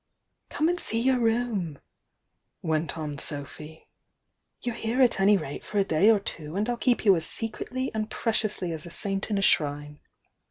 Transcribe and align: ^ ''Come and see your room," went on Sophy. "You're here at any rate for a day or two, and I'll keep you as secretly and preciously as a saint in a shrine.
^ 0.45 0.49
''Come 0.57 0.67
and 0.67 0.79
see 0.79 0.99
your 0.99 1.19
room," 1.19 1.77
went 2.63 2.97
on 2.97 3.19
Sophy. 3.19 3.87
"You're 4.63 4.73
here 4.73 4.99
at 5.03 5.19
any 5.19 5.37
rate 5.37 5.63
for 5.63 5.77
a 5.77 5.83
day 5.83 6.09
or 6.09 6.19
two, 6.19 6.55
and 6.55 6.67
I'll 6.67 6.75
keep 6.75 7.05
you 7.05 7.15
as 7.15 7.27
secretly 7.27 7.91
and 7.93 8.09
preciously 8.09 8.71
as 8.71 8.87
a 8.87 8.89
saint 8.89 9.29
in 9.29 9.37
a 9.37 9.43
shrine. 9.43 9.99